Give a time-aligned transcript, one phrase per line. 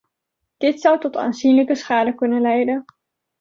[0.57, 2.85] Dit zou tot aanzienlijke schade kunnen leiden.